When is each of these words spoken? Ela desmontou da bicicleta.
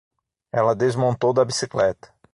Ela 0.51 0.73
desmontou 0.73 1.31
da 1.31 1.45
bicicleta. 1.45 2.11